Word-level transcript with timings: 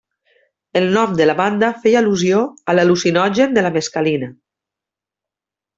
El 0.79 0.87
nom 0.95 1.13
de 1.19 1.27
la 1.27 1.35
banda 1.41 1.69
feia 1.83 2.01
al·lusió 2.01 2.41
a 2.73 2.75
l'al·lucinogen 2.77 3.55
de 3.59 3.65
la 3.69 3.73
mescalina. 3.79 4.35